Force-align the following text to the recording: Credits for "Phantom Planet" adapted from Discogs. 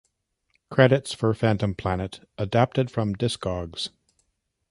Credits 0.71 1.13
for 1.13 1.31
"Phantom 1.35 1.75
Planet" 1.75 2.21
adapted 2.35 2.89
from 2.89 3.13
Discogs. 3.13 3.89